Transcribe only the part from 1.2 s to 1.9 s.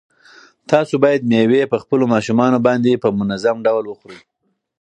مېوې په